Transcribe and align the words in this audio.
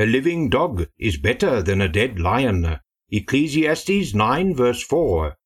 A 0.00 0.06
living 0.06 0.48
dog 0.48 0.86
is 0.98 1.18
better 1.18 1.60
than 1.60 1.82
a 1.82 1.88
dead 1.88 2.18
lion. 2.18 2.78
Ecclesiastes 3.10 4.14
9 4.14 4.54
verse 4.54 4.82
4. 4.82 5.36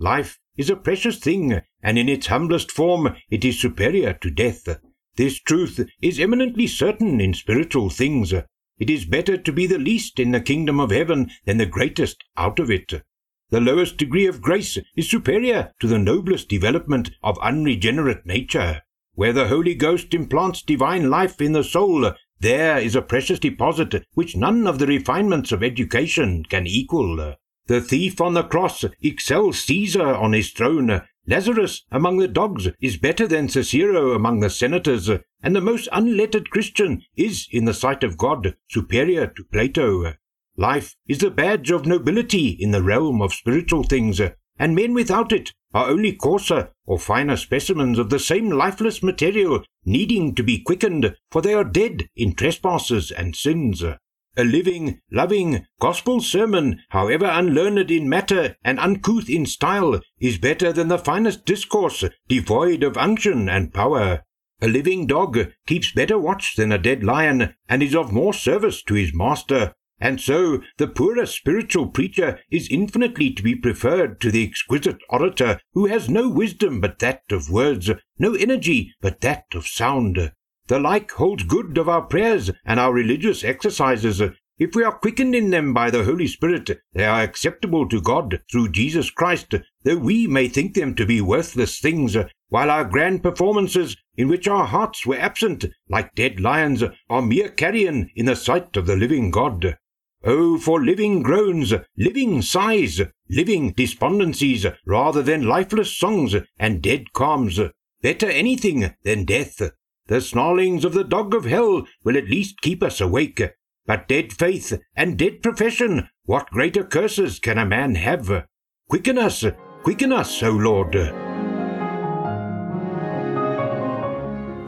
Life 0.00 0.40
is 0.56 0.68
a 0.68 0.74
precious 0.74 1.20
thing, 1.20 1.60
and 1.80 1.96
in 1.96 2.08
its 2.08 2.26
humblest 2.26 2.72
form 2.72 3.14
it 3.30 3.44
is 3.44 3.60
superior 3.60 4.12
to 4.14 4.28
death. 4.28 4.66
This 5.14 5.38
truth 5.38 5.88
is 6.02 6.18
eminently 6.18 6.66
certain 6.66 7.20
in 7.20 7.34
spiritual 7.34 7.88
things. 7.88 8.32
It 8.32 8.90
is 8.90 9.04
better 9.04 9.36
to 9.36 9.52
be 9.52 9.68
the 9.68 9.78
least 9.78 10.18
in 10.18 10.32
the 10.32 10.40
kingdom 10.40 10.80
of 10.80 10.90
heaven 10.90 11.30
than 11.44 11.58
the 11.58 11.66
greatest 11.66 12.24
out 12.36 12.58
of 12.58 12.68
it. 12.68 13.04
The 13.50 13.60
lowest 13.60 13.96
degree 13.96 14.26
of 14.26 14.42
grace 14.42 14.76
is 14.96 15.08
superior 15.08 15.72
to 15.78 15.86
the 15.86 16.00
noblest 16.00 16.48
development 16.48 17.12
of 17.22 17.38
unregenerate 17.38 18.26
nature. 18.26 18.82
Where 19.14 19.32
the 19.32 19.46
Holy 19.46 19.76
Ghost 19.76 20.12
implants 20.14 20.62
divine 20.62 21.10
life 21.10 21.40
in 21.40 21.52
the 21.52 21.62
soul, 21.62 22.12
there 22.40 22.78
is 22.78 22.96
a 22.96 23.02
precious 23.02 23.38
deposit 23.38 24.04
which 24.14 24.36
none 24.36 24.66
of 24.66 24.78
the 24.78 24.86
refinements 24.86 25.52
of 25.52 25.62
education 25.62 26.44
can 26.44 26.66
equal. 26.66 27.36
The 27.66 27.80
thief 27.80 28.20
on 28.20 28.34
the 28.34 28.42
cross 28.42 28.84
excels 29.00 29.60
Caesar 29.60 30.14
on 30.14 30.32
his 30.32 30.50
throne. 30.50 31.02
Lazarus 31.26 31.84
among 31.92 32.16
the 32.16 32.26
dogs 32.26 32.68
is 32.80 32.96
better 32.96 33.28
than 33.28 33.48
Cicero 33.48 34.12
among 34.12 34.40
the 34.40 34.50
senators, 34.50 35.08
and 35.42 35.54
the 35.54 35.60
most 35.60 35.88
unlettered 35.92 36.50
Christian 36.50 37.02
is, 37.16 37.46
in 37.52 37.66
the 37.66 37.74
sight 37.74 38.02
of 38.02 38.16
God, 38.16 38.56
superior 38.68 39.26
to 39.28 39.44
Plato. 39.44 40.14
Life 40.56 40.96
is 41.06 41.18
the 41.18 41.30
badge 41.30 41.70
of 41.70 41.86
nobility 41.86 42.48
in 42.48 42.70
the 42.70 42.82
realm 42.82 43.22
of 43.22 43.32
spiritual 43.32 43.84
things, 43.84 44.20
and 44.60 44.74
men 44.76 44.92
without 44.92 45.32
it 45.32 45.52
are 45.72 45.88
only 45.88 46.12
coarser 46.12 46.70
or 46.84 46.98
finer 46.98 47.36
specimens 47.36 47.98
of 47.98 48.10
the 48.10 48.18
same 48.18 48.50
lifeless 48.50 49.02
material 49.02 49.64
needing 49.86 50.34
to 50.34 50.42
be 50.42 50.60
quickened, 50.60 51.16
for 51.30 51.40
they 51.40 51.54
are 51.54 51.64
dead 51.64 52.06
in 52.14 52.34
trespasses 52.34 53.10
and 53.10 53.34
sins. 53.34 53.82
A 53.82 54.44
living, 54.44 55.00
loving, 55.10 55.66
gospel 55.80 56.20
sermon, 56.20 56.80
however 56.90 57.24
unlearned 57.26 57.90
in 57.90 58.08
matter 58.08 58.56
and 58.62 58.78
uncouth 58.78 59.30
in 59.30 59.46
style, 59.46 60.00
is 60.20 60.36
better 60.38 60.72
than 60.72 60.88
the 60.88 60.98
finest 60.98 61.46
discourse, 61.46 62.04
devoid 62.28 62.82
of 62.82 62.98
unction 62.98 63.48
and 63.48 63.72
power. 63.72 64.22
A 64.60 64.68
living 64.68 65.06
dog 65.06 65.38
keeps 65.66 65.92
better 65.92 66.18
watch 66.18 66.54
than 66.56 66.70
a 66.70 66.78
dead 66.78 67.02
lion, 67.02 67.54
and 67.66 67.82
is 67.82 67.94
of 67.94 68.12
more 68.12 68.34
service 68.34 68.82
to 68.82 68.94
his 68.94 69.14
master. 69.14 69.72
And 70.00 70.18
so 70.18 70.62
the 70.78 70.88
poorer 70.88 71.26
spiritual 71.26 71.88
preacher 71.88 72.40
is 72.50 72.70
infinitely 72.70 73.32
to 73.32 73.42
be 73.42 73.54
preferred 73.54 74.18
to 74.22 74.30
the 74.30 74.42
exquisite 74.42 74.98
orator 75.10 75.60
who 75.74 75.86
has 75.86 76.08
no 76.08 76.28
wisdom 76.30 76.80
but 76.80 77.00
that 77.00 77.22
of 77.30 77.50
words, 77.50 77.90
no 78.18 78.34
energy 78.34 78.94
but 79.02 79.20
that 79.20 79.44
of 79.54 79.66
sound. 79.66 80.32
The 80.68 80.78
like 80.78 81.10
holds 81.10 81.42
good 81.42 81.76
of 81.76 81.88
our 81.88 82.02
prayers 82.02 82.50
and 82.64 82.80
our 82.80 82.94
religious 82.94 83.44
exercises. 83.44 84.22
If 84.58 84.74
we 84.74 84.84
are 84.84 84.92
quickened 84.92 85.34
in 85.34 85.50
them 85.50 85.74
by 85.74 85.90
the 85.90 86.04
Holy 86.04 86.26
Spirit, 86.26 86.70
they 86.92 87.04
are 87.04 87.22
acceptable 87.22 87.88
to 87.88 88.00
God 88.00 88.40
through 88.50 88.70
Jesus 88.70 89.10
Christ, 89.10 89.54
though 89.82 89.96
we 89.96 90.26
may 90.26 90.48
think 90.48 90.74
them 90.74 90.94
to 90.94 91.04
be 91.04 91.20
worthless 91.20 91.78
things, 91.78 92.16
while 92.48 92.70
our 92.70 92.84
grand 92.84 93.22
performances, 93.22 93.96
in 94.16 94.28
which 94.28 94.48
our 94.48 94.66
hearts 94.66 95.04
were 95.04 95.18
absent, 95.18 95.64
like 95.88 96.14
dead 96.14 96.40
lions, 96.40 96.84
are 97.08 97.22
mere 97.22 97.48
carrion 97.48 98.10
in 98.14 98.26
the 98.26 98.36
sight 98.36 98.76
of 98.76 98.86
the 98.86 98.96
living 98.96 99.30
God. 99.30 99.76
Oh, 100.22 100.58
for 100.58 100.82
living 100.82 101.22
groans, 101.22 101.72
living 101.96 102.42
sighs, 102.42 103.00
living 103.28 103.72
despondencies, 103.72 104.66
rather 104.84 105.22
than 105.22 105.46
lifeless 105.46 105.96
songs 105.96 106.36
and 106.58 106.82
dead 106.82 107.12
calms. 107.14 107.58
Better 108.02 108.28
anything 108.28 108.94
than 109.02 109.24
death. 109.24 109.72
The 110.06 110.20
snarlings 110.20 110.84
of 110.84 110.92
the 110.92 111.04
dog 111.04 111.34
of 111.34 111.44
hell 111.44 111.86
will 112.04 112.18
at 112.18 112.28
least 112.28 112.60
keep 112.60 112.82
us 112.82 113.00
awake. 113.00 113.40
But 113.86 114.08
dead 114.08 114.32
faith 114.32 114.78
and 114.94 115.18
dead 115.18 115.42
profession, 115.42 116.08
what 116.24 116.50
greater 116.50 116.84
curses 116.84 117.38
can 117.38 117.58
a 117.58 117.64
man 117.64 117.94
have? 117.94 118.46
Quicken 118.88 119.18
us, 119.18 119.44
quicken 119.82 120.12
us, 120.12 120.42
O 120.42 120.50
Lord. 120.50 120.94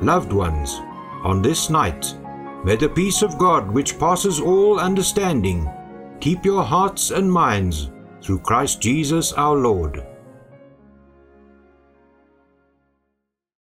Loved 0.02 0.32
ones, 0.32 0.80
on 1.22 1.42
this 1.42 1.70
night, 1.70 2.16
May 2.64 2.76
the 2.76 2.88
peace 2.88 3.22
of 3.22 3.38
God, 3.38 3.72
which 3.72 3.98
passes 3.98 4.40
all 4.40 4.78
understanding, 4.78 5.68
keep 6.20 6.44
your 6.44 6.62
hearts 6.62 7.10
and 7.10 7.30
minds 7.30 7.90
through 8.22 8.38
Christ 8.38 8.80
Jesus 8.80 9.32
our 9.32 9.56
Lord. 9.56 10.06